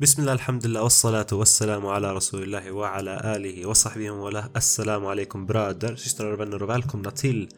بسم 0.00 0.22
الله 0.22 0.32
الحمد 0.32 0.66
لله 0.66 0.82
والصلاة 0.82 1.26
والسلام 1.32 1.86
على 1.86 2.12
رسول 2.12 2.42
الله 2.42 2.72
وعلى 2.72 3.36
آله 3.36 3.66
وصحبه 3.66 4.10
وله 4.10 4.44
Assalamu 4.54 5.08
alaikum 5.08 5.46
bröder, 5.46 5.96
systrar 5.96 6.32
och 6.32 6.40
vänner 6.40 6.62
och 6.62 6.68
välkomna 6.68 7.10
till 7.10 7.48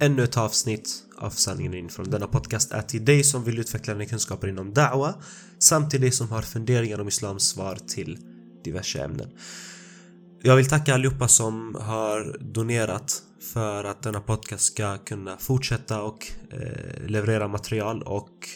ännu 0.00 0.22
ett 0.24 0.36
avsnitt 0.36 1.02
av 1.18 1.30
Sanningen 1.30 1.74
inifrån. 1.74 2.10
Denna 2.10 2.26
podcast 2.26 2.72
är 2.72 2.82
till 2.82 3.04
dig 3.04 3.24
som 3.24 3.44
vill 3.44 3.58
utveckla 3.58 3.94
dina 3.94 4.06
kunskaper 4.06 4.48
inom 4.48 4.74
da'wa 4.74 5.12
samt 5.58 5.90
till 5.90 6.00
dig 6.00 6.10
som 6.10 6.28
har 6.28 6.42
funderingar 6.42 7.00
om 7.00 7.08
islams 7.08 7.42
svar 7.48 7.78
till 7.88 8.18
diverse 8.64 9.02
ämnen. 9.02 9.30
Jag 10.42 10.56
vill 10.56 10.68
tacka 10.68 10.94
allihopa 10.94 11.28
som 11.28 11.76
har 11.80 12.36
donerat 12.40 13.22
för 13.54 13.84
att 13.84 14.02
denna 14.02 14.20
podcast 14.20 14.64
ska 14.64 14.98
kunna 14.98 15.36
fortsätta 15.36 16.02
och 16.02 16.32
eh, 16.50 17.06
leverera 17.06 17.48
material 17.48 18.02
och 18.02 18.48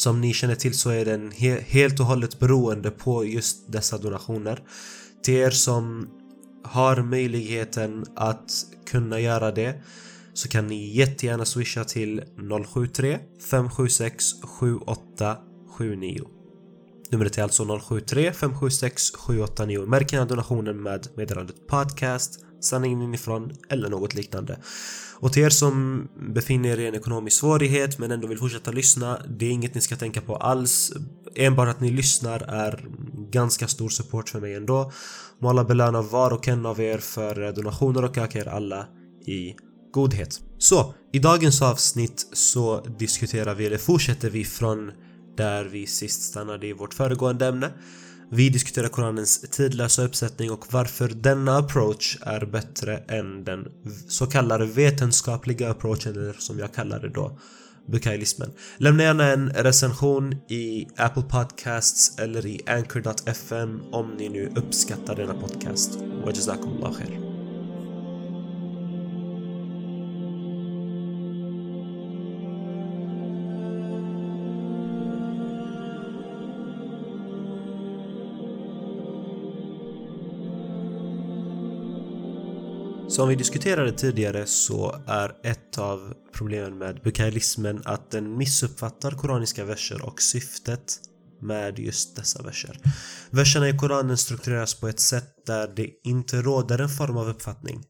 som 0.00 0.20
ni 0.20 0.32
känner 0.32 0.54
till 0.54 0.74
så 0.74 0.90
är 0.90 1.04
den 1.04 1.30
he 1.30 1.60
helt 1.60 2.00
och 2.00 2.06
hållet 2.06 2.38
beroende 2.38 2.90
på 2.90 3.24
just 3.24 3.72
dessa 3.72 3.98
donationer. 3.98 4.62
Till 5.22 5.34
er 5.34 5.50
som 5.50 6.08
har 6.64 7.02
möjligheten 7.02 8.04
att 8.16 8.50
kunna 8.90 9.20
göra 9.20 9.52
det 9.52 9.82
så 10.34 10.48
kan 10.48 10.66
ni 10.66 10.96
jättegärna 10.96 11.44
swisha 11.44 11.84
till 11.84 12.22
073 12.74 13.18
576 13.50 14.24
7879. 14.42 16.24
Numret 17.10 17.38
är 17.38 17.42
alltså 17.42 17.78
073 17.78 18.32
576 18.32 19.10
789. 19.10 19.86
Märk 19.86 20.12
gärna 20.12 20.26
donationen 20.26 20.82
med 20.82 21.08
meddelandet 21.16 21.66
podcast, 21.66 22.44
sanningen 22.60 23.02
inifrån 23.02 23.52
eller 23.68 23.88
något 23.88 24.14
liknande. 24.14 24.58
Och 25.20 25.32
till 25.32 25.42
er 25.42 25.50
som 25.50 26.08
befinner 26.34 26.70
er 26.70 26.78
i 26.78 26.86
en 26.86 26.94
ekonomisk 26.94 27.36
svårighet 27.36 27.98
men 27.98 28.10
ändå 28.10 28.26
vill 28.26 28.38
fortsätta 28.38 28.70
lyssna, 28.72 29.18
det 29.28 29.46
är 29.46 29.50
inget 29.50 29.74
ni 29.74 29.80
ska 29.80 29.96
tänka 29.96 30.20
på 30.20 30.36
alls. 30.36 30.92
Enbart 31.34 31.68
att 31.68 31.80
ni 31.80 31.90
lyssnar 31.90 32.40
är 32.40 32.84
ganska 33.30 33.68
stor 33.68 33.88
support 33.88 34.28
för 34.28 34.40
mig 34.40 34.54
ändå. 34.54 34.92
Må 35.38 35.48
alla 35.48 35.64
belöna 35.64 36.02
var 36.02 36.30
och 36.32 36.48
en 36.48 36.66
av 36.66 36.80
er 36.80 36.98
för 36.98 37.52
donationer 37.52 38.04
och 38.04 38.18
öka 38.18 38.38
er 38.38 38.48
alla 38.48 38.86
i 39.26 39.54
godhet. 39.92 40.40
Så, 40.58 40.94
i 41.12 41.18
dagens 41.18 41.62
avsnitt 41.62 42.26
så 42.32 42.80
diskuterar 42.98 43.54
vi, 43.54 43.66
eller 43.66 43.78
fortsätter 43.78 44.30
vi 44.30 44.44
från 44.44 44.92
där 45.36 45.64
vi 45.64 45.86
sist 45.86 46.22
stannade 46.22 46.66
i 46.66 46.72
vårt 46.72 46.94
föregående 46.94 47.46
ämne. 47.46 47.70
Vi 48.32 48.48
diskuterar 48.48 48.88
Koranens 48.88 49.40
tidlösa 49.40 50.04
uppsättning 50.04 50.50
och 50.50 50.72
varför 50.72 51.08
denna 51.08 51.58
approach 51.58 52.18
är 52.20 52.44
bättre 52.46 52.98
än 52.98 53.44
den 53.44 53.68
så 54.08 54.26
kallade 54.26 54.66
vetenskapliga 54.66 55.70
approachen, 55.70 56.12
eller 56.12 56.32
som 56.32 56.58
jag 56.58 56.74
kallar 56.74 57.00
det 57.00 57.08
då, 57.08 57.38
Bukailismen. 57.86 58.50
Lämna 58.76 59.02
gärna 59.02 59.32
en 59.32 59.50
recension 59.50 60.32
i 60.48 60.86
Apple 60.96 61.22
Podcasts 61.22 62.18
eller 62.18 62.46
i 62.46 62.60
Anchor.fm 62.66 63.80
om 63.92 64.14
ni 64.18 64.28
nu 64.28 64.52
uppskattar 64.56 65.16
denna 65.16 65.34
podcast. 65.34 65.98
Wajazakumullah 66.24 66.92
khair. 66.92 67.29
Som 83.10 83.28
vi 83.28 83.34
diskuterade 83.34 83.92
tidigare 83.92 84.46
så 84.46 85.02
är 85.06 85.32
ett 85.42 85.78
av 85.78 86.14
problemen 86.32 86.78
med 86.78 87.02
bukailismen 87.02 87.82
att 87.84 88.10
den 88.10 88.36
missuppfattar 88.36 89.10
koraniska 89.10 89.64
verser 89.64 90.06
och 90.06 90.22
syftet 90.22 90.98
med 91.42 91.78
just 91.78 92.16
dessa 92.16 92.42
verser. 92.42 92.78
Verserna 93.30 93.68
i 93.68 93.76
Koranen 93.78 94.16
struktureras 94.16 94.74
på 94.74 94.88
ett 94.88 95.00
sätt 95.00 95.46
där 95.46 95.68
det 95.76 95.90
inte 96.04 96.42
råder 96.42 96.78
en 96.78 96.88
form 96.88 97.16
av 97.16 97.28
uppfattning. 97.28 97.84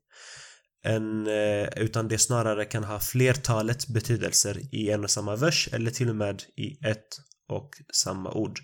En, 0.84 1.26
eh, 1.26 1.68
utan 1.76 2.08
det 2.08 2.18
snarare 2.18 2.64
kan 2.64 2.84
ha 2.84 3.00
flertalet 3.00 3.88
betydelser 3.88 4.74
i 4.74 4.90
en 4.90 5.04
och 5.04 5.10
samma 5.10 5.36
vers 5.36 5.68
eller 5.72 5.90
till 5.90 6.08
och 6.08 6.16
med 6.16 6.42
i 6.56 6.86
ett 6.86 7.08
och 7.48 7.70
samma 7.92 8.32
ord. 8.32 8.58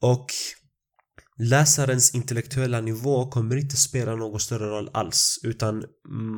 Och 0.00 0.26
läsarens 1.38 2.14
intellektuella 2.14 2.80
nivå 2.80 3.30
kommer 3.30 3.56
inte 3.56 3.76
spela 3.76 4.16
någon 4.16 4.40
större 4.40 4.66
roll 4.66 4.90
alls 4.92 5.40
utan 5.42 5.84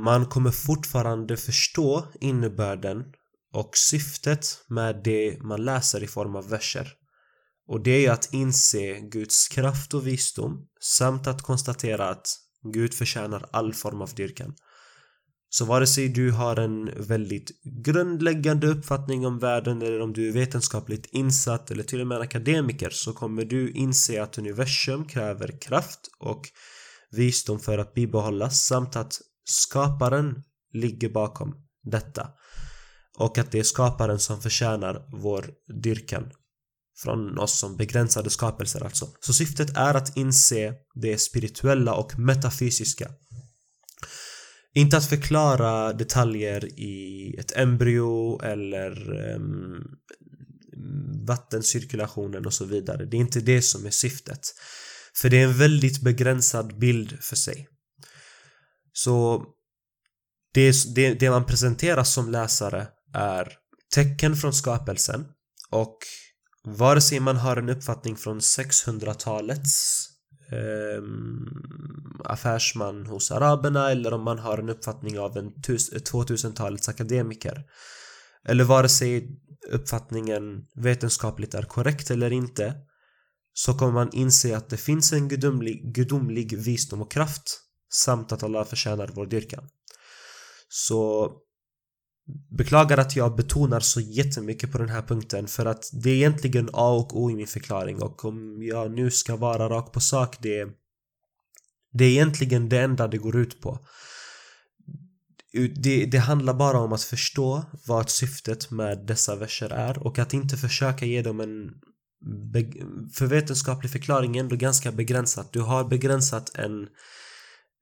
man 0.04 0.26
kommer 0.26 0.50
fortfarande 0.50 1.36
förstå 1.36 2.04
innebörden 2.20 3.04
och 3.52 3.76
syftet 3.76 4.46
med 4.68 5.00
det 5.04 5.42
man 5.42 5.64
läser 5.64 6.02
i 6.02 6.06
form 6.06 6.36
av 6.36 6.48
verser. 6.48 6.92
Och 7.68 7.82
det 7.82 8.06
är 8.06 8.10
att 8.10 8.32
inse 8.32 9.00
Guds 9.00 9.48
kraft 9.48 9.94
och 9.94 10.06
visdom 10.06 10.66
samt 10.80 11.26
att 11.26 11.42
konstatera 11.42 12.08
att 12.08 12.26
Gud 12.72 12.94
förtjänar 12.94 13.48
all 13.50 13.74
form 13.74 14.02
av 14.02 14.14
dyrkan. 14.14 14.54
Så 15.56 15.64
vare 15.64 15.86
sig 15.86 16.08
du 16.08 16.30
har 16.30 16.56
en 16.56 16.90
väldigt 16.96 17.62
grundläggande 17.62 18.66
uppfattning 18.66 19.26
om 19.26 19.38
världen 19.38 19.82
eller 19.82 20.00
om 20.00 20.12
du 20.12 20.28
är 20.28 20.32
vetenskapligt 20.32 21.06
insatt 21.12 21.70
eller 21.70 21.82
till 21.82 22.00
och 22.00 22.06
med 22.06 22.16
en 22.16 22.22
akademiker 22.22 22.90
så 22.90 23.12
kommer 23.12 23.44
du 23.44 23.70
inse 23.70 24.22
att 24.22 24.38
universum 24.38 25.08
kräver 25.08 25.60
kraft 25.60 26.00
och 26.18 26.48
visdom 27.10 27.60
för 27.60 27.78
att 27.78 27.94
bibehållas 27.94 28.66
samt 28.66 28.96
att 28.96 29.20
skaparen 29.44 30.42
ligger 30.72 31.08
bakom 31.08 31.54
detta. 31.82 32.28
Och 33.18 33.38
att 33.38 33.52
det 33.52 33.58
är 33.58 33.62
skaparen 33.62 34.18
som 34.18 34.40
förtjänar 34.40 35.08
vår 35.22 35.50
dyrkan. 35.82 36.30
Från 36.96 37.38
oss 37.38 37.58
som 37.58 37.76
begränsade 37.76 38.30
skapelser 38.30 38.84
alltså. 38.84 39.08
Så 39.20 39.32
syftet 39.32 39.76
är 39.76 39.94
att 39.94 40.16
inse 40.16 40.74
det 40.94 41.18
spirituella 41.18 41.94
och 41.94 42.18
metafysiska 42.18 43.10
inte 44.74 44.96
att 44.96 45.08
förklara 45.08 45.92
detaljer 45.92 46.64
i 46.64 47.34
ett 47.38 47.56
embryo 47.56 48.42
eller 48.42 49.12
um, 49.34 49.84
vattencirkulationen 51.26 52.46
och 52.46 52.54
så 52.54 52.64
vidare. 52.64 53.04
Det 53.04 53.16
är 53.16 53.20
inte 53.20 53.40
det 53.40 53.62
som 53.62 53.86
är 53.86 53.90
syftet. 53.90 54.40
För 55.16 55.30
det 55.30 55.40
är 55.40 55.44
en 55.44 55.58
väldigt 55.58 56.00
begränsad 56.00 56.78
bild 56.78 57.18
för 57.20 57.36
sig. 57.36 57.68
Så 58.92 59.44
det, 60.54 60.94
det, 60.94 61.14
det 61.14 61.30
man 61.30 61.46
presenteras 61.46 62.12
som 62.12 62.30
läsare 62.30 62.86
är 63.14 63.52
tecken 63.94 64.36
från 64.36 64.52
skapelsen 64.52 65.26
och 65.70 65.98
vare 66.64 67.00
sig 67.00 67.20
man 67.20 67.36
har 67.36 67.56
en 67.56 67.68
uppfattning 67.68 68.16
från 68.16 68.40
600-talets 68.40 70.06
Ehm, 70.50 71.48
affärsman 72.24 73.06
hos 73.06 73.30
araberna 73.30 73.90
eller 73.90 74.12
om 74.12 74.22
man 74.22 74.38
har 74.38 74.58
en 74.58 74.68
uppfattning 74.68 75.18
av 75.18 75.36
en 75.36 75.52
2000-talets 75.52 76.88
akademiker. 76.88 77.64
Eller 78.48 78.64
vare 78.64 78.88
sig 78.88 79.40
uppfattningen 79.70 80.66
vetenskapligt 80.74 81.54
är 81.54 81.62
korrekt 81.62 82.10
eller 82.10 82.32
inte 82.32 82.74
så 83.54 83.74
kommer 83.74 83.92
man 83.92 84.10
inse 84.12 84.56
att 84.56 84.70
det 84.70 84.76
finns 84.76 85.12
en 85.12 85.28
gudomlig, 85.28 85.94
gudomlig 85.94 86.58
visdom 86.58 87.02
och 87.02 87.12
kraft 87.12 87.60
samt 87.92 88.32
att 88.32 88.42
Allah 88.42 88.64
förtjänar 88.64 89.10
vår 89.14 89.26
dyrkan. 89.26 89.68
Så 90.68 91.30
Beklagar 92.50 92.98
att 92.98 93.16
jag 93.16 93.36
betonar 93.36 93.80
så 93.80 94.00
jättemycket 94.00 94.72
på 94.72 94.78
den 94.78 94.88
här 94.88 95.02
punkten 95.02 95.46
för 95.46 95.66
att 95.66 95.90
det 95.92 96.10
är 96.10 96.14
egentligen 96.14 96.70
A 96.72 96.92
och 96.92 97.20
O 97.22 97.30
i 97.30 97.34
min 97.34 97.46
förklaring 97.46 98.02
och 98.02 98.24
om 98.24 98.62
jag 98.62 98.90
nu 98.90 99.10
ska 99.10 99.36
vara 99.36 99.68
rakt 99.68 99.92
på 99.92 100.00
sak 100.00 100.36
det 100.40 100.66
Det 101.92 102.04
är 102.04 102.10
egentligen 102.10 102.68
det 102.68 102.80
enda 102.80 103.08
det 103.08 103.18
går 103.18 103.36
ut 103.36 103.60
på. 103.60 103.78
Det, 105.76 106.06
det 106.06 106.18
handlar 106.18 106.54
bara 106.54 106.78
om 106.78 106.92
att 106.92 107.02
förstå 107.02 107.64
vad 107.86 108.10
syftet 108.10 108.70
med 108.70 109.06
dessa 109.06 109.36
verser 109.36 109.70
är 109.70 110.06
och 110.06 110.18
att 110.18 110.34
inte 110.34 110.56
försöka 110.56 111.06
ge 111.06 111.22
dem 111.22 111.40
en 111.40 111.70
för 113.12 113.26
vetenskaplig 113.26 113.90
förklaring 113.92 114.36
är 114.36 114.40
ändå 114.40 114.56
ganska 114.56 114.92
begränsat. 114.92 115.52
Du 115.52 115.60
har 115.60 115.84
begränsat 115.84 116.54
en 116.54 116.88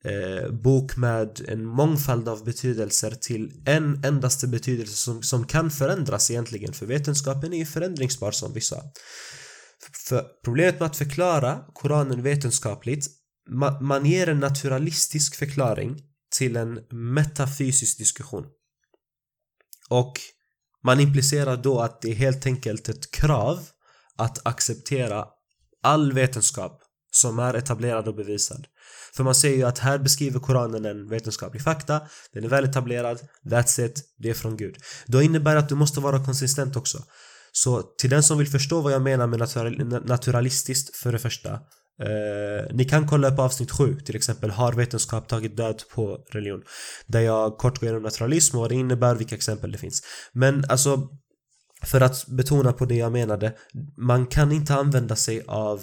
eh, 0.04 0.50
bok 0.50 0.96
med 0.96 1.40
en 1.48 1.64
mångfald 1.66 2.28
av 2.28 2.44
betydelser 2.44 3.10
till 3.10 3.62
en 3.66 4.04
endaste 4.04 4.48
betydelse 4.48 4.96
som, 4.96 5.22
som 5.22 5.46
kan 5.46 5.70
förändras 5.70 6.30
egentligen 6.30 6.72
för 6.72 6.86
vetenskapen 6.86 7.52
är 7.52 7.58
ju 7.58 7.66
förändringsbar 7.66 8.30
som 8.30 8.52
vi 8.52 8.60
sa. 8.60 8.82
För 10.08 10.26
problemet 10.44 10.80
med 10.80 10.86
att 10.86 10.96
förklara 10.96 11.64
Koranen 11.72 12.22
vetenskapligt 12.22 13.06
man, 13.50 13.84
man 13.84 14.06
ger 14.06 14.28
en 14.28 14.40
naturalistisk 14.40 15.34
förklaring 15.34 16.02
till 16.38 16.56
en 16.56 16.78
metafysisk 16.90 17.98
diskussion. 17.98 18.46
Och 19.88 20.12
man 20.84 21.00
implicerar 21.00 21.56
då 21.56 21.80
att 21.80 22.02
det 22.02 22.10
är 22.10 22.14
helt 22.14 22.46
enkelt 22.46 22.88
ett 22.88 23.10
krav 23.10 23.68
att 24.16 24.46
acceptera 24.46 25.26
all 25.82 26.12
vetenskap 26.12 26.81
som 27.14 27.38
är 27.38 27.54
etablerad 27.54 28.08
och 28.08 28.14
bevisad. 28.14 28.66
För 29.16 29.24
man 29.24 29.34
ser 29.34 29.56
ju 29.56 29.62
att 29.62 29.78
här 29.78 29.98
beskriver 29.98 30.40
Koranen 30.40 30.84
en 30.84 31.08
vetenskaplig 31.08 31.62
fakta, 31.62 32.00
den 32.32 32.44
är 32.44 32.48
väl 32.48 32.64
etablerad, 32.64 33.18
that's 33.44 33.84
it, 33.84 34.02
det 34.18 34.30
är 34.30 34.34
från 34.34 34.56
Gud. 34.56 34.76
Då 35.06 35.22
innebär 35.22 35.54
det 35.54 35.60
att 35.60 35.68
du 35.68 35.74
måste 35.74 36.00
vara 36.00 36.24
konsistent 36.24 36.76
också. 36.76 36.98
Så 37.52 37.82
till 37.82 38.10
den 38.10 38.22
som 38.22 38.38
vill 38.38 38.48
förstå 38.48 38.80
vad 38.80 38.92
jag 38.92 39.02
menar 39.02 39.26
med 39.26 39.38
naturalistiskt 40.04 40.96
för 40.96 41.12
det 41.12 41.18
första 41.18 41.60
Eh, 42.00 42.74
ni 42.74 42.84
kan 42.84 43.06
kolla 43.06 43.28
upp 43.28 43.38
avsnitt 43.38 43.70
7 43.70 44.00
till 44.00 44.16
exempel 44.16 44.50
Har 44.50 44.72
vetenskap 44.72 45.28
tagit 45.28 45.56
död 45.56 45.82
på 45.94 46.24
religion? 46.30 46.62
Där 47.06 47.20
jag 47.20 47.58
kort 47.58 47.80
går 47.80 47.86
igenom 47.86 48.02
naturalism 48.02 48.56
och 48.56 48.60
vad 48.60 48.70
det 48.70 48.74
innebär, 48.74 49.14
vilka 49.14 49.34
exempel 49.34 49.72
det 49.72 49.78
finns. 49.78 50.02
Men 50.32 50.64
alltså 50.68 51.08
för 51.84 52.00
att 52.00 52.26
betona 52.26 52.72
på 52.72 52.84
det 52.84 52.94
jag 52.94 53.12
menade 53.12 53.52
Man 53.96 54.26
kan 54.26 54.52
inte 54.52 54.74
använda 54.74 55.16
sig 55.16 55.42
av 55.46 55.82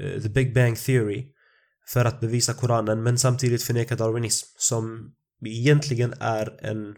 Eh, 0.00 0.22
the 0.22 0.28
Big 0.28 0.54
Bang 0.54 0.78
Theory 0.78 1.26
för 1.86 2.04
att 2.04 2.20
bevisa 2.20 2.54
Koranen 2.54 3.02
men 3.02 3.18
samtidigt 3.18 3.62
förneka 3.62 3.96
darwinism 3.96 4.46
som 4.58 5.14
egentligen 5.46 6.14
är 6.20 6.64
en 6.64 6.94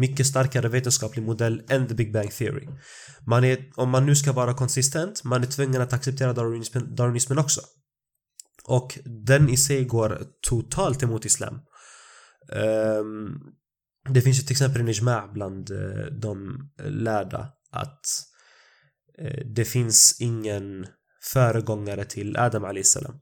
mycket 0.00 0.26
starkare 0.26 0.68
vetenskaplig 0.68 1.22
modell 1.22 1.62
än 1.68 1.88
the 1.88 1.94
Big 1.94 2.12
Bang 2.12 2.32
Theory. 2.32 2.68
Man 3.26 3.44
är, 3.44 3.72
om 3.76 3.90
man 3.90 4.06
nu 4.06 4.16
ska 4.16 4.32
vara 4.32 4.54
konsistent, 4.54 5.24
man 5.24 5.42
är 5.42 5.46
tvungen 5.46 5.82
att 5.82 5.92
acceptera 5.92 6.32
darwinismen, 6.32 6.94
darwinismen 6.94 7.38
också. 7.38 7.60
Och 8.64 8.98
den 9.04 9.48
i 9.48 9.56
sig 9.56 9.84
går 9.84 10.22
totalt 10.48 11.02
emot 11.02 11.24
islam. 11.24 11.60
Um, 12.52 13.40
det 14.08 14.22
finns 14.22 14.38
ju 14.38 14.42
till 14.42 14.52
exempel 14.52 14.80
en 14.80 14.88
ijma 14.88 15.28
bland 15.32 15.70
eh, 15.70 16.06
de 16.20 16.58
lärda 16.84 17.48
att 17.70 18.00
eh, 19.18 19.46
det 19.46 19.64
finns 19.64 20.20
ingen 20.20 20.86
föregångare 21.22 22.04
till 22.04 22.36
Adam 22.36 22.84
salam. 22.84 23.14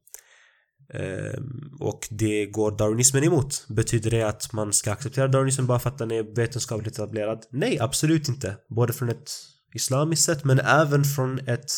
Ehm, 0.95 1.77
och 1.81 2.09
det 2.11 2.47
går 2.47 2.79
darwinismen 2.79 3.25
emot. 3.25 3.67
Betyder 3.69 4.11
det 4.11 4.23
att 4.23 4.53
man 4.53 4.73
ska 4.73 4.93
acceptera 4.93 5.29
darwinismen 5.29 5.67
bara 5.67 5.79
för 5.79 5.91
att 5.91 5.99
den 5.99 6.11
är 6.11 6.37
vetenskapligt 6.37 6.95
etablerad? 6.95 7.47
Nej, 7.51 7.79
absolut 7.81 8.29
inte. 8.29 8.57
Både 8.69 8.93
från 8.93 9.09
ett 9.09 9.31
islamiskt 9.75 10.25
sätt 10.25 10.45
men 10.45 10.61
även 10.61 11.05
från 11.05 11.39
ett 11.39 11.71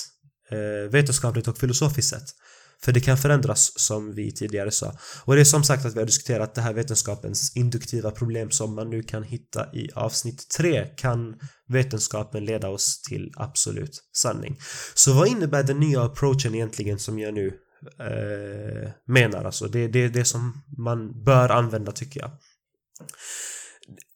eh, 0.51 0.91
vetenskapligt 0.91 1.49
och 1.49 1.59
filosofiskt 1.59 2.11
sätt. 2.11 2.29
För 2.85 2.93
det 2.93 3.01
kan 3.01 3.19
förändras 3.19 3.73
som 3.79 4.15
vi 4.15 4.33
tidigare 4.33 4.71
sa. 4.71 4.93
Och 5.25 5.35
det 5.35 5.41
är 5.41 5.45
som 5.45 5.65
sagt 5.65 5.85
att 5.85 5.95
vi 5.95 5.99
har 5.99 6.07
diskuterat 6.07 6.55
det 6.55 6.61
här 6.61 6.73
vetenskapens 6.73 7.57
induktiva 7.57 8.11
problem 8.11 8.51
som 8.51 8.75
man 8.75 8.91
nu 8.91 9.03
kan 9.03 9.23
hitta 9.23 9.75
i 9.75 9.91
avsnitt 9.95 10.49
3. 10.57 10.85
Kan 10.97 11.41
vetenskapen 11.69 12.45
leda 12.45 12.69
oss 12.69 13.03
till 13.03 13.33
absolut 13.37 14.03
sanning? 14.13 14.59
Så 14.95 15.13
vad 15.13 15.29
innebär 15.29 15.63
den 15.63 15.81
nya 15.81 16.03
approachen 16.03 16.55
egentligen 16.55 16.99
som 16.99 17.19
jag 17.19 17.35
nu 17.35 17.47
eh, 17.99 18.91
menar 19.07 19.45
alltså. 19.45 19.67
Det, 19.67 19.89
det 19.89 20.05
är 20.05 20.09
det 20.09 20.25
som 20.25 20.63
man 20.79 21.25
bör 21.25 21.49
använda 21.49 21.93
tycker 21.93 22.21
jag. 22.21 22.31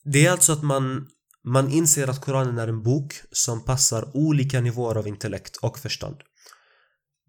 Det 0.04 0.26
är 0.26 0.30
alltså 0.30 0.52
att 0.52 0.62
man, 0.62 1.06
man 1.44 1.70
inser 1.70 2.08
att 2.08 2.20
Koranen 2.20 2.58
är 2.58 2.68
en 2.68 2.82
bok 2.82 3.14
som 3.32 3.64
passar 3.64 4.16
olika 4.16 4.60
nivåer 4.60 4.96
av 4.96 5.08
intellekt 5.08 5.56
och 5.56 5.78
förstånd. 5.78 6.16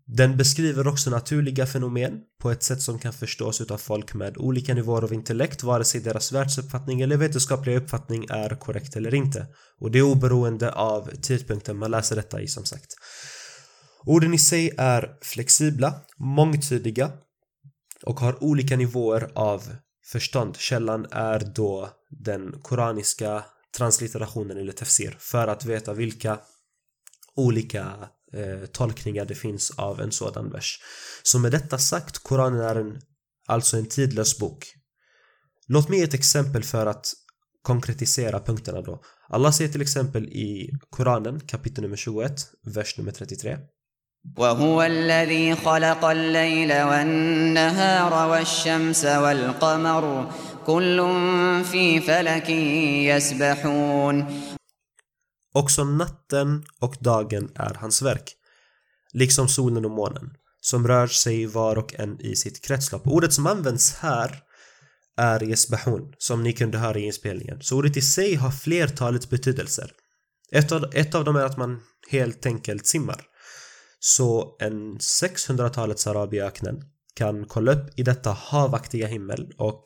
Den 0.08 0.38
beskriver 0.38 0.88
också 0.88 1.10
naturliga 1.10 1.66
fenomen 1.66 2.22
på 2.42 2.52
ett 2.52 2.64
sätt 2.64 2.82
som 2.82 3.00
kan 3.00 3.14
förstås 3.14 3.62
utav 3.62 3.78
folk 3.78 4.14
med 4.14 4.38
olika 4.38 4.74
nivåer 4.74 5.02
av 5.02 5.14
intellekt 5.14 5.64
vare 5.64 5.84
sig 5.84 6.02
deras 6.02 6.32
världsuppfattning 6.32 7.02
eller 7.02 7.18
vetenskapliga 7.18 7.78
uppfattning 7.78 8.26
är 8.30 8.56
korrekt 8.56 8.96
eller 8.96 9.14
inte. 9.16 9.48
Och 9.80 9.92
det 9.92 10.00
är 10.00 10.04
oberoende 10.04 10.72
av 10.72 11.10
tidpunkten 11.22 11.78
man 11.78 11.92
läser 11.92 12.16
detta 12.16 12.42
i 12.42 12.48
som 12.48 12.66
sagt. 12.66 12.94
Orden 14.06 14.34
i 14.34 14.40
sig 14.40 14.72
är 14.78 15.18
flexibla, 15.22 15.94
mångtydiga 16.18 17.12
och 18.04 18.20
har 18.20 18.44
olika 18.44 18.78
nivåer 18.78 19.32
av 19.36 19.64
förstånd. 20.06 20.58
Källan 20.58 21.06
är 21.12 21.40
då 21.56 21.90
den 22.10 22.60
koraniska 22.62 23.46
transliterationen 23.78 24.58
eller 24.58 24.74
tafsir 24.74 25.16
för 25.20 25.48
att 25.48 25.66
veta 25.66 25.94
vilka 25.94 26.40
olika 27.36 28.10
eh, 28.35 28.67
tolkningar 28.67 29.25
det 29.25 29.35
finns 29.35 29.71
av 29.71 30.01
en 30.01 30.13
sådan 30.13 30.51
vers. 30.51 30.79
Så 31.23 31.39
med 31.39 31.53
detta 31.53 31.79
sagt, 31.79 32.19
Koranen 32.19 32.61
är 32.61 32.75
en, 32.75 33.01
alltså 33.47 33.77
en 33.77 33.87
tidlös 33.87 34.39
bok. 34.39 34.67
Låt 35.67 35.89
mig 35.89 35.99
ge 35.99 36.05
ett 36.05 36.15
exempel 36.15 36.65
för 36.65 36.87
att 36.87 37.07
konkretisera 37.63 38.41
punkterna 38.41 38.81
då. 38.81 39.03
Allah 39.29 39.53
säger 39.53 39.73
till 39.73 39.83
exempel 39.83 40.25
i 40.25 40.71
Koranen 40.91 41.41
kapitel 41.41 41.83
nummer 41.83 41.97
21, 41.97 42.33
vers 42.75 42.99
nummer 42.99 43.13
33 43.13 43.59
وهو 44.37 44.83
الذي 44.83 45.55
خلق 45.55 46.05
الليل 46.05 46.83
والنهار 46.83 48.31
والشمس 48.31 49.05
والقمر 49.05 50.31
كل 50.67 50.99
في 51.65 52.01
فلك 52.01 52.51
يسبحون 52.51 54.27
Också 55.56 55.84
natten 55.84 56.66
och 56.80 56.96
dagen 57.00 57.52
är 57.56 57.74
hans 57.74 58.02
verk, 58.02 58.34
liksom 59.14 59.48
solen 59.48 59.86
och 59.86 59.92
månen, 59.92 60.34
som 60.62 60.88
rör 60.88 61.08
sig 61.08 61.46
var 61.46 61.76
och 61.76 61.94
en 61.94 62.22
i 62.22 62.36
sitt 62.36 62.66
kretslopp. 62.66 63.08
Ordet 63.08 63.34
som 63.34 63.48
används 63.48 63.96
här 63.96 64.42
är 65.18 65.40
jesbahun, 65.40 66.14
som 66.18 66.44
ni 66.44 66.54
kunde 66.54 66.78
höra 66.78 67.00
i 67.00 67.06
inspelningen. 67.06 67.62
Så 67.62 67.78
ordet 67.78 67.98
i 67.98 68.02
sig 68.02 68.36
har 68.36 68.52
flertalet 68.52 69.30
betydelser. 69.30 69.92
Ett 70.52 70.72
av, 70.72 70.86
ett 70.94 71.16
av 71.16 71.26
dem 71.26 71.36
är 71.36 71.46
att 71.46 71.58
man 71.58 71.82
helt 72.10 72.46
enkelt 72.46 72.88
simmar. 72.88 73.22
Så 74.00 74.58
en 74.60 74.98
600-talets 74.98 76.08
arab 76.08 76.34
i 76.34 76.42
öknen 76.42 76.82
kan 77.16 77.46
kolla 77.46 77.72
upp 77.72 78.00
i 78.00 78.04
detta 78.04 78.32
havaktiga 78.32 79.08
himmel 79.08 79.54
och 79.58 79.84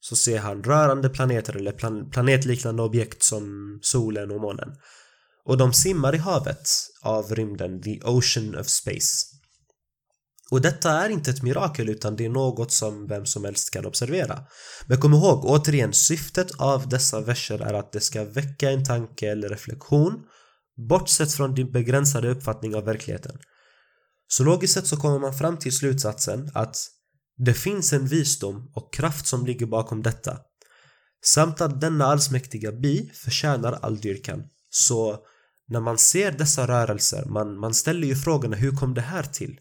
så 0.00 0.16
ser 0.16 0.38
han 0.38 0.62
rörande 0.62 1.08
planeter 1.08 1.56
eller 1.56 1.72
plan 1.72 2.10
planetliknande 2.10 2.82
objekt 2.82 3.22
som 3.22 3.78
solen 3.82 4.30
och 4.30 4.40
månen. 4.40 4.68
Och 5.44 5.56
de 5.56 5.72
simmar 5.72 6.14
i 6.14 6.18
havet 6.18 6.68
av 7.02 7.34
rymden, 7.34 7.82
the 7.82 8.00
ocean 8.04 8.58
of 8.58 8.66
space. 8.66 9.26
Och 10.50 10.60
detta 10.60 10.90
är 10.90 11.08
inte 11.08 11.30
ett 11.30 11.42
mirakel 11.42 11.88
utan 11.88 12.16
det 12.16 12.24
är 12.24 12.28
något 12.28 12.72
som 12.72 13.06
vem 13.06 13.26
som 13.26 13.44
helst 13.44 13.70
kan 13.70 13.86
observera. 13.86 14.40
Men 14.86 15.00
kom 15.00 15.14
ihåg, 15.14 15.44
återigen, 15.44 15.92
syftet 15.92 16.50
av 16.58 16.88
dessa 16.88 17.20
verser 17.20 17.58
är 17.58 17.74
att 17.74 17.92
det 17.92 18.00
ska 18.00 18.24
väcka 18.24 18.70
en 18.70 18.84
tanke 18.84 19.30
eller 19.30 19.48
reflektion 19.48 20.22
Bortsett 20.76 21.32
från 21.32 21.54
din 21.54 21.72
begränsade 21.72 22.30
uppfattning 22.30 22.74
av 22.74 22.84
verkligheten. 22.84 23.38
Så 24.28 24.44
logiskt 24.44 24.74
sett 24.74 24.86
så 24.86 24.96
kommer 24.96 25.18
man 25.18 25.34
fram 25.34 25.56
till 25.56 25.76
slutsatsen 25.76 26.50
att 26.54 26.76
det 27.36 27.54
finns 27.54 27.92
en 27.92 28.06
visdom 28.06 28.70
och 28.74 28.94
kraft 28.94 29.26
som 29.26 29.46
ligger 29.46 29.66
bakom 29.66 30.02
detta. 30.02 30.38
Samt 31.24 31.60
att 31.60 31.80
denna 31.80 32.04
allsmäktiga 32.04 32.72
bi 32.72 33.10
förtjänar 33.14 33.72
all 33.72 34.00
dyrkan. 34.00 34.42
Så 34.70 35.18
när 35.68 35.80
man 35.80 35.98
ser 35.98 36.32
dessa 36.32 36.66
rörelser, 36.66 37.24
man, 37.24 37.58
man 37.58 37.74
ställer 37.74 38.08
ju 38.08 38.16
frågorna 38.16 38.56
hur 38.56 38.70
kom 38.70 38.94
det 38.94 39.00
här 39.00 39.22
till? 39.22 39.58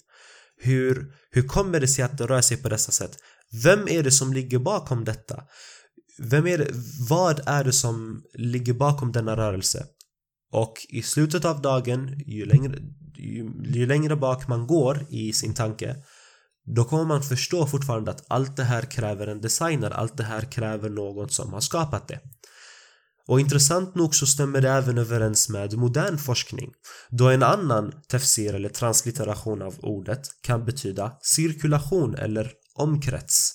Hur, 0.57 1.13
hur 1.31 1.43
kommer 1.47 1.79
det 1.79 1.87
sig 1.87 2.03
att 2.03 2.17
det 2.17 2.25
rör 2.27 2.41
sig 2.41 2.57
på 2.57 2.69
dessa 2.69 2.91
sätt? 2.91 3.17
Vem 3.63 3.87
är 3.87 4.03
det 4.03 4.11
som 4.11 4.33
ligger 4.33 4.59
bakom 4.59 5.05
detta? 5.05 5.43
Vem 6.19 6.47
är 6.47 6.57
det, 6.57 6.71
vad 7.09 7.41
är 7.45 7.63
det 7.63 7.73
som 7.73 8.23
ligger 8.33 8.73
bakom 8.73 9.11
denna 9.11 9.37
rörelse? 9.37 9.85
Och 10.51 10.73
i 10.89 11.01
slutet 11.01 11.45
av 11.45 11.61
dagen, 11.61 12.19
ju 12.25 12.45
längre, 12.45 12.79
ju, 13.17 13.51
ju 13.63 13.85
längre 13.85 14.15
bak 14.15 14.47
man 14.47 14.67
går 14.67 15.05
i 15.09 15.33
sin 15.33 15.53
tanke 15.53 15.95
då 16.65 16.83
kommer 16.83 17.05
man 17.05 17.23
förstå 17.23 17.67
fortfarande 17.67 18.11
att 18.11 18.25
allt 18.27 18.57
det 18.57 18.63
här 18.63 18.81
kräver 18.81 19.27
en 19.27 19.41
designer, 19.41 19.91
allt 19.91 20.17
det 20.17 20.23
här 20.23 20.41
kräver 20.51 20.89
någon 20.89 21.29
som 21.29 21.53
har 21.53 21.61
skapat 21.61 22.07
det. 22.07 22.19
Och 23.27 23.39
intressant 23.39 23.95
nog 23.95 24.15
så 24.15 24.27
stämmer 24.27 24.61
det 24.61 24.69
även 24.69 24.97
överens 24.97 25.49
med 25.49 25.77
modern 25.77 26.17
forskning 26.17 26.71
då 27.09 27.29
en 27.29 27.43
annan 27.43 27.93
tefsir 28.07 28.53
eller 28.53 28.69
translitteration 28.69 29.61
av 29.61 29.75
ordet 29.79 30.21
kan 30.41 30.65
betyda 30.65 31.17
cirkulation 31.21 32.15
eller 32.15 32.51
omkrets. 32.75 33.51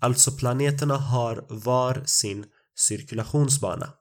Alltså 0.00 0.32
planeterna 0.32 0.96
har 0.96 1.46
var 1.48 2.02
sin 2.06 2.44
cirkulationsbana. 2.76 3.92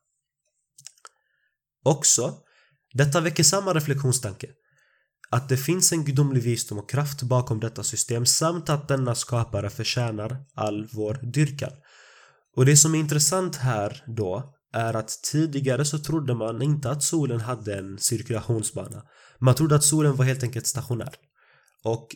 Också, 1.86 2.38
detta 2.94 3.22
väcker 3.22 3.44
samma 3.44 3.74
reflektionstanke. 3.74 4.48
Att 5.32 5.50
det 5.50 5.58
finns 5.58 5.92
en 5.92 6.06
gudomlig 6.06 6.44
visdom 6.44 6.78
och 6.80 6.90
kraft 6.90 7.24
bakom 7.24 7.60
detta 7.60 7.84
system 7.84 8.26
samt 8.26 8.70
att 8.70 8.88
denna 8.88 9.16
skapare 9.16 9.70
förtjänar 9.70 10.46
all 10.54 10.88
vår 10.94 11.20
dyrkan. 11.34 11.72
Och 12.56 12.66
det 12.66 12.78
som 12.78 12.96
är 12.96 13.00
intressant 13.00 13.56
här 13.56 14.04
då 14.08 14.54
är 14.74 14.94
att 14.94 15.24
tidigare 15.32 15.86
så 15.86 16.00
trodde 16.00 16.36
man 16.36 16.62
inte 16.62 16.90
att 16.90 17.04
solen 17.04 17.40
hade 17.40 17.78
en 17.78 17.98
cirkulationsbana. 17.98 19.04
Man 19.40 19.56
trodde 19.56 19.76
att 19.76 19.84
solen 19.84 20.16
var 20.16 20.26
helt 20.26 20.44
enkelt 20.44 20.68
stationär. 20.68 21.14
Och 21.84 22.08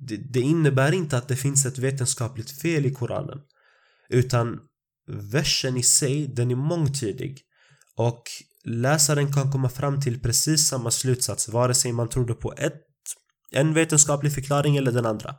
det, 0.00 0.16
det 0.16 0.40
innebär 0.40 0.92
inte 0.92 1.16
att 1.16 1.28
det 1.28 1.36
finns 1.36 1.66
ett 1.66 1.78
vetenskapligt 1.78 2.50
fel 2.50 2.86
i 2.86 2.94
Koranen. 2.94 3.38
Utan 4.08 4.58
versen 5.06 5.76
i 5.76 5.82
sig, 5.82 6.26
den 6.26 6.50
är 6.50 6.56
mångtydig. 6.56 7.40
Och 7.96 8.22
läsaren 8.64 9.32
kan 9.32 9.52
komma 9.52 9.68
fram 9.68 10.00
till 10.00 10.20
precis 10.20 10.68
samma 10.68 10.90
slutsats 10.90 11.48
vare 11.48 11.74
sig 11.74 11.92
man 11.92 12.08
trodde 12.08 12.34
på 12.34 12.52
ett, 12.56 12.82
en 13.52 13.74
vetenskaplig 13.74 14.34
förklaring 14.34 14.76
eller 14.76 14.92
den 14.92 15.06
andra. 15.06 15.34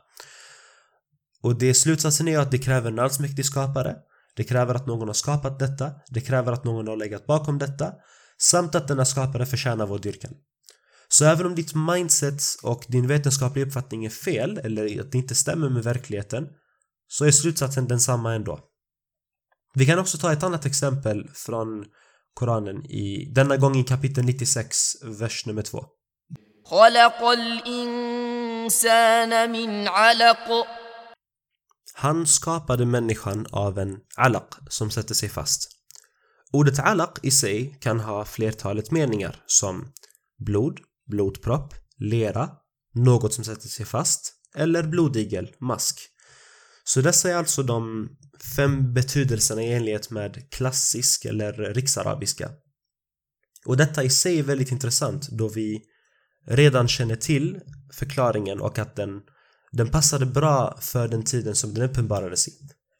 Och 1.42 1.58
det 1.58 1.74
slutsatsen 1.74 2.28
är 2.28 2.38
att 2.38 2.50
det 2.50 2.58
kräver 2.58 2.90
en 2.90 2.98
allsmäktig 2.98 3.46
skapare. 3.46 3.96
Det 4.36 4.44
kräver 4.44 4.74
att 4.74 4.86
någon 4.86 5.08
har 5.08 5.14
skapat 5.14 5.58
detta. 5.58 5.90
Det 6.10 6.20
kräver 6.20 6.52
att 6.52 6.64
någon 6.64 6.88
har 6.88 6.96
legat 6.96 7.26
bakom 7.26 7.58
detta. 7.58 7.92
samt 8.38 8.74
att 8.74 8.88
denna 8.88 9.04
skapare 9.04 9.46
förtjänar 9.46 9.86
vår 9.86 9.98
dyrkan. 9.98 10.34
Så 11.08 11.24
även 11.24 11.46
om 11.46 11.54
ditt 11.54 11.74
mindset 11.74 12.42
och 12.62 12.84
din 12.88 13.06
vetenskapliga 13.06 13.66
uppfattning 13.66 14.04
är 14.04 14.10
fel 14.10 14.58
eller 14.58 15.00
att 15.00 15.12
det 15.12 15.18
inte 15.18 15.34
stämmer 15.34 15.70
med 15.70 15.84
verkligheten 15.84 16.48
så 17.08 17.24
är 17.24 17.30
slutsatsen 17.30 17.88
densamma 17.88 18.34
ändå. 18.34 18.60
Vi 19.74 19.86
kan 19.86 19.98
också 19.98 20.18
ta 20.18 20.32
ett 20.32 20.42
annat 20.42 20.66
exempel 20.66 21.30
från 21.34 21.84
Koranen 22.34 22.86
i 22.86 23.32
denna 23.34 23.56
gång 23.56 23.76
i 23.76 23.84
kapitel 23.84 24.24
96, 24.24 24.76
vers 25.02 25.46
nummer 25.46 25.62
2. 25.62 25.84
Han 31.94 32.26
skapade 32.26 32.86
människan 32.86 33.46
av 33.50 33.78
en 33.78 34.00
alaq 34.16 34.54
som 34.68 34.90
sätter 34.90 35.14
sig 35.14 35.28
fast. 35.28 35.68
Ordet 36.52 36.78
alaq 36.78 37.18
i 37.22 37.30
sig 37.30 37.78
kan 37.80 38.00
ha 38.00 38.24
flertalet 38.24 38.90
meningar 38.90 39.42
som 39.46 39.92
blod, 40.46 40.80
blodpropp, 41.06 41.74
lera, 41.98 42.50
något 42.94 43.34
som 43.34 43.44
sätter 43.44 43.68
sig 43.68 43.86
fast 43.86 44.32
eller 44.54 44.82
blodigel, 44.82 45.52
mask. 45.60 46.00
Så 46.84 47.00
dessa 47.00 47.30
är 47.30 47.34
alltså 47.34 47.62
de 47.62 48.08
fem 48.56 48.94
betydelserna 48.94 49.62
i 49.62 49.72
enlighet 49.72 50.10
med 50.10 50.50
klassisk 50.50 51.24
eller 51.24 51.52
riksarabiska. 51.52 52.50
Och 53.66 53.76
detta 53.76 54.02
i 54.02 54.10
sig 54.10 54.38
är 54.38 54.42
väldigt 54.42 54.72
intressant 54.72 55.28
då 55.28 55.48
vi 55.48 55.82
redan 56.46 56.88
känner 56.88 57.16
till 57.16 57.60
förklaringen 57.92 58.60
och 58.60 58.78
att 58.78 58.96
den, 58.96 59.20
den 59.72 59.90
passade 59.90 60.26
bra 60.26 60.78
för 60.80 61.08
den 61.08 61.24
tiden 61.24 61.56
som 61.56 61.74
den 61.74 61.90
uppenbarades 61.90 62.48
i. 62.48 62.52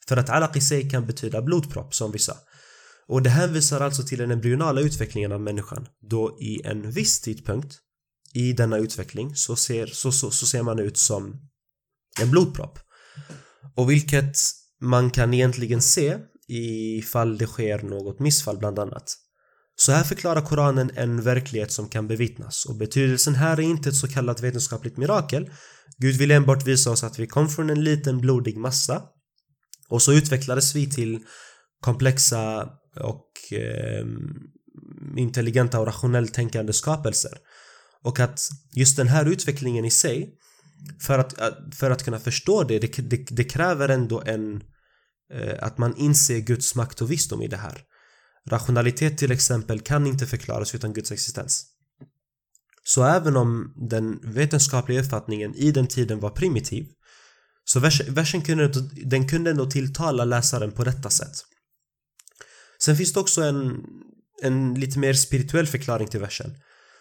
För 0.09 0.17
att 0.17 0.31
alaq 0.31 0.57
i 0.57 0.61
sig 0.61 0.91
kan 0.91 1.07
betyda 1.07 1.43
blodpropp 1.43 1.95
som 1.95 2.13
vi 2.13 2.19
sa. 2.19 2.37
Och 3.07 3.23
det 3.23 3.31
hänvisar 3.31 3.81
alltså 3.81 4.03
till 4.03 4.19
den 4.19 4.31
embryonala 4.31 4.81
utvecklingen 4.81 5.33
av 5.33 5.41
människan 5.41 5.87
då 6.11 6.39
i 6.41 6.63
en 6.65 6.91
viss 6.91 7.21
tidpunkt 7.21 7.75
i 8.35 8.53
denna 8.53 8.79
utveckling 8.79 9.37
så 9.37 9.57
ser, 9.57 9.87
så, 9.87 10.13
så, 10.13 10.31
så 10.31 10.47
ser 10.47 10.63
man 10.63 10.79
ut 10.79 10.99
som 10.99 11.41
en 12.21 12.31
blodpropp. 12.31 12.79
Och 13.75 13.91
vilket 13.91 14.37
man 14.81 15.11
kan 15.11 15.35
egentligen 15.35 15.83
se 15.83 16.17
ifall 16.49 17.39
det 17.39 17.47
sker 17.47 17.83
något 17.83 18.21
missfall 18.21 18.59
bland 18.59 18.79
annat. 18.79 19.17
Så 19.77 19.93
här 19.93 20.05
förklarar 20.05 20.41
Koranen 20.41 20.91
en 20.95 21.23
verklighet 21.23 21.73
som 21.73 21.89
kan 21.89 22.09
bevittnas 22.09 22.65
och 22.65 22.77
betydelsen 22.77 23.35
här 23.35 23.57
är 23.57 23.63
inte 23.63 23.89
ett 23.89 23.97
så 23.97 24.09
kallat 24.09 24.41
vetenskapligt 24.41 24.97
mirakel. 24.97 25.51
Gud 25.99 26.17
vill 26.17 26.31
enbart 26.31 26.67
visa 26.67 26.91
oss 26.91 27.05
att 27.05 27.19
vi 27.19 27.27
kom 27.27 27.49
från 27.49 27.71
en 27.71 27.85
liten 27.85 28.21
blodig 28.21 28.57
massa 28.57 29.03
och 29.89 30.03
så 30.03 30.13
utvecklades 30.13 30.77
vi 30.77 30.91
till 30.91 31.21
komplexa 31.81 32.69
och 33.01 33.53
eh, 33.53 34.07
intelligenta 35.17 35.81
och 35.81 35.87
rationellt 35.87 36.35
tänkande 36.35 36.73
skapelser. 36.73 37.39
Och 38.03 38.21
att 38.21 38.41
just 38.73 38.97
den 38.97 39.09
här 39.09 39.27
utvecklingen 39.27 39.85
i 39.85 39.91
sig 39.91 40.35
för 41.01 41.19
att, 41.19 41.35
för 41.75 41.91
att 41.91 42.03
kunna 42.03 42.19
förstå 42.19 42.63
det, 42.63 42.79
det, 42.79 43.11
det, 43.11 43.27
det 43.31 43.45
kräver 43.45 43.89
ändå 43.89 44.23
en 44.27 44.63
eh, 45.33 45.55
att 45.61 45.79
man 45.79 45.97
inser 45.97 46.39
Guds 46.39 46.75
makt 46.75 47.03
och 47.03 47.11
visdom 47.11 47.43
i 47.43 47.49
det 47.49 47.57
här. 47.57 47.81
Rationalitet 48.51 49.19
till 49.19 49.33
exempel 49.33 49.81
kan 49.81 50.07
inte 50.07 50.27
förklaras 50.27 50.75
utan 50.75 50.93
Guds 50.93 51.13
existens. 51.13 51.67
Så 52.85 53.05
även 53.05 53.37
om 53.37 53.75
den 53.91 54.21
vetenskapliga 54.35 55.01
uppfattningen 55.01 55.55
i 55.55 55.71
den 55.71 55.87
tiden 55.87 56.21
var 56.21 56.31
primitiv 56.31 56.87
så 57.65 57.81
versen 58.09 58.43
kunde, 58.43 58.73
den 59.05 59.29
kunde 59.29 59.51
ändå 59.51 59.71
tilltala 59.71 60.25
läsaren 60.25 60.73
på 60.73 60.85
detta 60.85 61.11
sätt. 61.11 61.45
Sen 62.79 62.97
finns 62.97 63.13
det 63.13 63.21
också 63.21 63.43
en, 63.43 63.85
en 64.43 64.75
lite 64.75 64.99
mer 64.99 65.13
spirituell 65.13 65.67
förklaring 65.67 66.09
till 66.09 66.21
versen. 66.21 66.51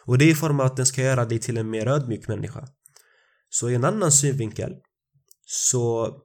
Och 0.05 0.17
det 0.17 0.25
är 0.25 0.29
i 0.31 0.35
form 0.35 0.59
av 0.59 0.65
att 0.65 0.77
den 0.77 0.85
ska 0.85 1.01
göra 1.01 1.25
dig 1.25 1.39
till 1.39 1.57
en 1.57 1.69
mer 1.69 1.87
ödmjuk 1.87 2.27
människa. 2.27 2.67
Så 3.53 3.69
i 3.69 3.75
en 3.75 3.83
annan 3.83 4.11
synvinkel 4.11 4.75
så 5.45 6.15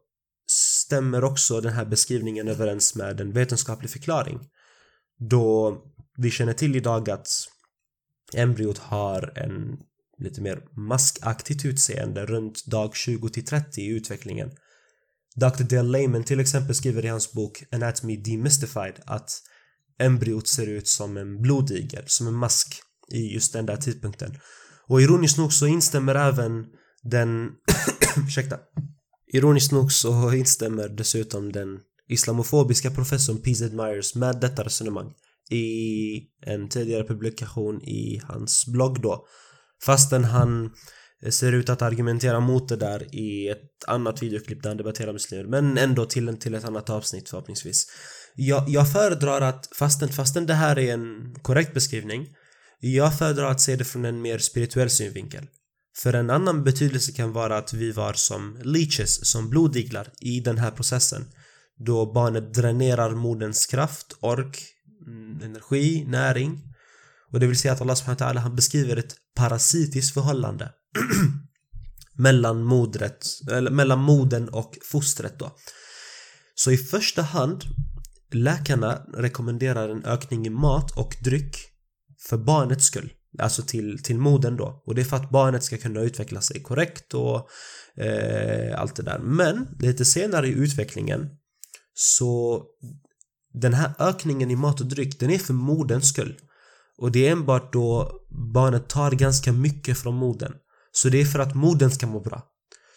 stämmer 0.51 1.25
också 1.25 1.61
den 1.61 1.73
här 1.73 1.85
beskrivningen 1.85 2.49
överens 2.49 2.95
med 2.95 3.21
en 3.21 3.33
vetenskaplig 3.33 3.91
förklaring. 3.91 4.41
Då 5.19 5.79
vi 6.17 6.31
känner 6.31 6.53
till 6.53 6.77
idag 6.77 7.11
att 7.11 7.29
embryot 8.35 8.79
har 8.79 9.39
en 9.39 9.79
lite 10.19 10.41
mer 10.41 10.63
maskaktigt 10.77 11.65
utseende 11.65 12.27
runt 12.27 12.67
dag 12.67 12.97
20 12.97 13.29
till 13.29 13.45
30 13.45 13.81
i 13.81 13.89
utvecklingen. 13.89 14.51
Dr. 15.37 15.63
Dale 15.63 15.99
Lehman 15.99 16.25
till 16.25 16.41
exempel 16.41 16.75
skriver 16.75 17.05
i 17.05 17.09
hans 17.09 17.33
bok 17.33 17.65
Anatomy 17.73 18.17
Demystified 18.17 18.95
att 19.07 19.31
embryot 19.99 20.49
ser 20.49 20.67
ut 20.67 20.89
som 20.89 21.17
en 21.17 21.43
blodigel, 21.43 22.05
som 22.07 22.27
en 22.27 22.35
mask 22.35 22.81
i 23.13 23.35
just 23.35 23.53
den 23.53 23.67
där 23.67 23.77
tidpunkten. 23.77 24.39
Och 24.87 25.03
ironiskt 25.03 25.39
nog 25.39 25.53
så 25.53 25.67
instämmer 25.67 26.15
även 26.15 26.67
den... 27.11 27.51
ursäkta. 28.27 28.59
Ironiskt 29.33 29.73
nog 29.73 29.93
så 29.93 30.33
instämmer 30.33 30.89
dessutom 30.89 31.53
den 31.53 31.79
islamofobiska 32.09 32.91
professorn 32.91 33.43
P.Z. 33.43 33.75
Myers 33.75 34.15
med 34.15 34.41
detta 34.41 34.65
resonemang 34.65 35.13
i 35.51 36.23
en 36.47 36.69
tidigare 36.69 37.05
publikation 37.05 37.83
i 37.83 38.21
hans 38.25 38.67
blogg 38.67 39.01
då. 39.01 39.27
Fastän 39.85 40.25
han 40.25 40.71
ser 41.31 41.53
ut 41.53 41.69
att 41.69 41.83
argumentera 41.83 42.41
mot 42.41 42.69
det 42.69 42.77
där 42.77 43.15
i 43.15 43.49
ett 43.49 43.85
annat 43.87 44.23
videoklipp 44.23 44.63
där 44.63 44.71
han 44.71 44.77
debatterar 44.77 45.13
muslimer 45.13 45.45
men 45.45 45.79
ändå 45.79 46.05
till, 46.05 46.29
en, 46.29 46.39
till 46.39 46.55
ett 46.55 46.65
annat 46.65 46.91
avsnitt 46.91 47.29
förhoppningsvis. 47.29 47.87
Jag, 48.35 48.69
jag 48.69 48.93
föredrar 48.93 49.41
att, 49.41 49.69
fastän, 49.77 50.09
fastän 50.09 50.47
det 50.47 50.55
här 50.55 50.79
är 50.79 50.93
en 50.93 51.35
korrekt 51.43 51.75
beskrivning 51.75 52.27
jag 52.81 53.19
föredrar 53.19 53.51
att 53.51 53.61
se 53.61 53.77
det 53.77 53.85
från 53.85 54.05
en 54.05 54.23
mer 54.23 54.39
spirituell 54.39 54.91
synvinkel. 54.91 55.47
För 55.99 56.13
en 56.13 56.31
annan 56.31 56.65
betydelse 56.65 57.13
kan 57.13 57.33
vara 57.33 57.59
att 57.59 57.73
vi 57.73 57.93
var 57.93 58.13
som 58.13 58.59
leeches, 58.65 59.31
som 59.31 59.51
blodiglar 59.51 60.13
i 60.21 60.41
den 60.41 60.59
här 60.59 60.71
processen. 60.71 61.25
Då 61.87 62.13
barnet 62.13 62.55
dränerar 62.55 63.11
moderns 63.11 63.67
kraft, 63.67 64.17
ork, 64.21 64.65
mm, 65.07 65.43
energi, 65.43 66.05
näring. 66.09 66.63
Och 67.33 67.41
det 67.41 67.47
vill 67.47 67.59
säga 67.59 67.75
att 67.75 67.81
Allah 67.81 67.95
subhanahu 67.95 68.39
han 68.39 68.57
beskriver 68.57 68.97
ett 68.97 69.15
parasitiskt 69.35 70.15
förhållande 70.15 70.73
mellan 72.15 72.65
modret, 72.65 73.27
eller 73.51 73.71
mellan 73.71 73.99
moden 73.99 74.49
och 74.49 74.79
fostret 74.83 75.39
då. 75.39 75.57
Så 76.55 76.71
i 76.71 76.77
första 76.77 77.23
hand 77.23 77.65
Läkarna 78.33 79.03
rekommenderar 79.15 79.89
en 79.89 80.05
ökning 80.05 80.47
i 80.47 80.51
mat 80.51 80.97
och 80.97 81.17
dryck 81.25 81.57
för 82.29 82.37
barnets 82.39 82.85
skull. 82.85 83.13
Alltså 83.39 83.63
till, 83.63 84.03
till 84.03 84.19
modern 84.19 84.57
då. 84.57 84.83
Och 84.87 84.95
det 84.95 85.01
är 85.01 85.05
för 85.05 85.17
att 85.17 85.31
barnet 85.31 85.65
ska 85.65 85.77
kunna 85.79 86.01
utveckla 86.01 86.41
sig 86.41 86.63
korrekt 86.63 87.15
och 87.15 87.49
eh, 88.05 88.81
allt 88.81 88.97
det 88.97 89.03
där. 89.03 89.19
Men 89.19 89.69
lite 89.79 90.05
senare 90.05 90.49
i 90.49 90.53
utvecklingen 90.53 91.29
så 91.95 92.63
den 93.55 93.75
här 93.75 93.93
ökningen 93.99 94.51
i 94.51 94.57
mat 94.57 94.81
och 94.81 94.87
dryck 94.87 95.21
den 95.21 95.31
är 95.31 95.39
för 95.39 95.55
moderns 95.55 96.09
skull. 96.09 96.39
Och 96.99 97.13
det 97.13 97.29
är 97.29 97.33
enbart 97.33 97.73
då 97.73 98.13
barnet 98.55 98.89
tar 98.89 99.11
ganska 99.11 99.53
mycket 99.53 99.99
från 99.99 100.15
modern. 100.15 100.53
Så 100.93 101.09
det 101.09 101.21
är 101.21 101.25
för 101.25 101.39
att 101.39 101.55
modern 101.55 101.91
ska 101.91 102.07
må 102.07 102.21
bra. 102.21 102.43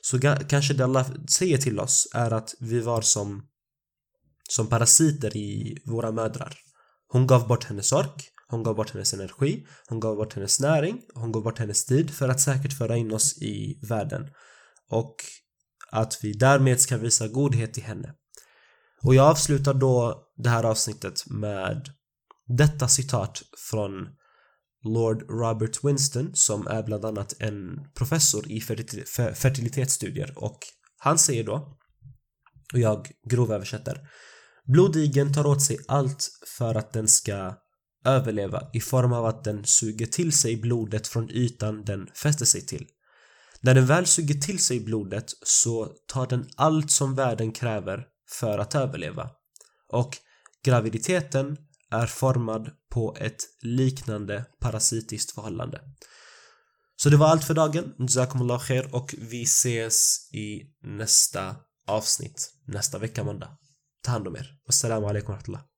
Så 0.01 0.19
kanske 0.49 0.73
det 0.73 0.83
Allah 0.83 1.07
säger 1.29 1.57
till 1.57 1.79
oss 1.79 2.07
är 2.13 2.31
att 2.31 2.53
vi 2.59 2.79
var 2.79 3.01
som 3.01 3.47
som 4.49 4.67
parasiter 4.67 5.37
i 5.37 5.77
våra 5.85 6.11
mödrar. 6.11 6.57
Hon 7.07 7.27
gav 7.27 7.47
bort 7.47 7.63
hennes 7.63 7.91
ork 7.91 8.29
hon 8.51 8.63
gav 8.63 8.75
bort 8.75 8.93
hennes 8.93 9.13
energi, 9.13 9.65
hon 9.89 9.99
gav 9.99 10.15
bort 10.15 10.33
hennes 10.33 10.59
näring, 10.59 11.01
hon 11.13 11.31
gav 11.31 11.43
bort 11.43 11.59
hennes 11.59 11.85
tid 11.85 12.11
för 12.11 12.29
att 12.29 12.39
säkert 12.39 12.77
föra 12.77 12.97
in 12.97 13.13
oss 13.13 13.41
i 13.41 13.79
världen. 13.89 14.29
Och 14.89 15.15
att 15.91 16.19
vi 16.21 16.33
därmed 16.33 16.81
ska 16.81 16.97
visa 16.97 17.27
godhet 17.27 17.73
till 17.73 17.83
henne. 17.83 18.13
Och 19.03 19.15
jag 19.15 19.27
avslutar 19.27 19.73
då 19.73 20.23
det 20.37 20.49
här 20.49 20.63
avsnittet 20.63 21.29
med 21.29 21.89
detta 22.57 22.87
citat 22.87 23.41
från 23.69 23.91
Lord 24.83 25.21
Robert 25.29 25.83
Winston 25.83 26.31
som 26.33 26.67
är 26.67 26.83
bland 26.83 27.05
annat 27.05 27.33
en 27.39 27.59
professor 27.95 28.51
i 28.51 28.61
fertilitetsstudier 29.33 30.33
och 30.35 30.59
han 30.97 31.17
säger 31.17 31.43
då 31.43 31.77
och 32.73 32.79
jag 32.79 33.11
grovöversätter 33.29 34.09
Blodigen 34.65 35.33
tar 35.33 35.45
åt 35.45 35.61
sig 35.61 35.77
allt 35.87 36.29
för 36.57 36.75
att 36.75 36.93
den 36.93 37.07
ska 37.07 37.55
överleva 38.05 38.69
i 38.73 38.79
form 38.79 39.13
av 39.13 39.25
att 39.25 39.43
den 39.43 39.65
suger 39.65 40.05
till 40.05 40.31
sig 40.31 40.57
blodet 40.57 41.07
från 41.07 41.29
ytan 41.29 41.83
den 41.83 42.07
fäster 42.15 42.45
sig 42.45 42.65
till. 42.65 42.87
När 43.61 43.75
den 43.75 43.85
väl 43.85 44.05
suger 44.05 44.35
till 44.35 44.59
sig 44.63 44.79
blodet 44.79 45.25
så 45.43 45.91
tar 46.07 46.27
den 46.27 46.49
allt 46.55 46.91
som 46.91 47.15
världen 47.15 47.51
kräver 47.51 48.05
för 48.29 48.59
att 48.59 48.75
överleva. 48.75 49.29
Och 49.89 50.17
graviditeten 50.63 51.57
är 51.91 52.07
formad 52.07 52.71
på 52.91 53.15
ett 53.19 53.43
liknande 53.61 54.45
parasitiskt 54.59 55.31
förhållande. 55.31 55.81
Så 56.95 57.09
det 57.09 57.17
var 57.17 57.27
allt 57.27 57.43
för 57.43 57.53
dagen. 57.53 57.93
Jazakumullah 57.99 58.59
khair 58.59 58.95
och 58.95 59.15
vi 59.17 59.43
ses 59.43 60.29
i 60.33 60.61
nästa 60.83 61.55
avsnitt 61.87 62.53
nästa 62.67 62.97
vecka 62.97 63.23
måndag. 63.23 63.57
Ta 64.03 64.11
hand 64.11 64.27
om 64.27 64.35
er. 64.35 64.47
Wassalamu 64.67 65.07
alaikum 65.07 65.27
wa 65.27 65.33
rahmatullah. 65.33 65.70